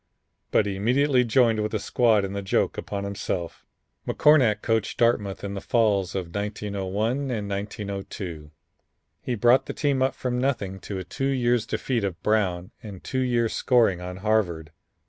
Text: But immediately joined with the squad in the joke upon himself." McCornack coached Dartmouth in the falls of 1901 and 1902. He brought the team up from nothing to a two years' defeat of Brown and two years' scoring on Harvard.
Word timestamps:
But 0.49 0.65
immediately 0.65 1.23
joined 1.23 1.59
with 1.59 1.73
the 1.73 1.79
squad 1.79 2.25
in 2.25 2.33
the 2.33 2.41
joke 2.41 2.75
upon 2.75 3.03
himself." 3.03 3.67
McCornack 4.07 4.63
coached 4.63 4.97
Dartmouth 4.97 5.43
in 5.43 5.53
the 5.53 5.61
falls 5.61 6.15
of 6.15 6.33
1901 6.33 7.29
and 7.29 7.47
1902. 7.47 8.49
He 9.21 9.35
brought 9.35 9.67
the 9.67 9.73
team 9.73 10.01
up 10.01 10.15
from 10.15 10.39
nothing 10.41 10.79
to 10.79 10.97
a 10.97 11.03
two 11.03 11.27
years' 11.29 11.67
defeat 11.67 12.03
of 12.03 12.19
Brown 12.23 12.71
and 12.81 13.03
two 13.03 13.19
years' 13.21 13.53
scoring 13.53 14.01
on 14.01 14.17
Harvard. 14.25 14.71